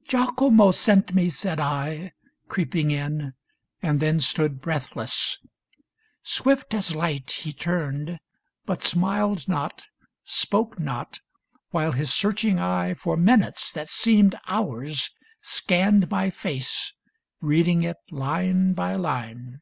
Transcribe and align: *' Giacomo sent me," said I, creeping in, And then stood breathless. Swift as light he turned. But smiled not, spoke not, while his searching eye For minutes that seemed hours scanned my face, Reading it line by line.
*' 0.00 0.04
Giacomo 0.04 0.72
sent 0.72 1.14
me," 1.14 1.30
said 1.30 1.60
I, 1.60 2.10
creeping 2.48 2.90
in, 2.90 3.32
And 3.80 4.00
then 4.00 4.18
stood 4.18 4.60
breathless. 4.60 5.38
Swift 6.20 6.74
as 6.74 6.96
light 6.96 7.30
he 7.30 7.52
turned. 7.52 8.18
But 8.66 8.82
smiled 8.82 9.46
not, 9.46 9.84
spoke 10.24 10.80
not, 10.80 11.20
while 11.70 11.92
his 11.92 12.12
searching 12.12 12.58
eye 12.58 12.94
For 12.94 13.16
minutes 13.16 13.70
that 13.70 13.88
seemed 13.88 14.34
hours 14.48 15.10
scanned 15.40 16.10
my 16.10 16.28
face, 16.28 16.92
Reading 17.40 17.84
it 17.84 17.98
line 18.10 18.72
by 18.72 18.96
line. 18.96 19.60